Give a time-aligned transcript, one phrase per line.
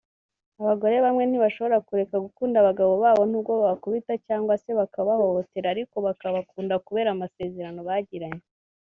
[0.61, 7.09] Abagore bamwe ntibashobora kureka gukunda abagabo babo nubwo babakubita cyangwa se bakabahohotera ariko bakabakunda kubera
[7.11, 8.43] amasezerano bagiranye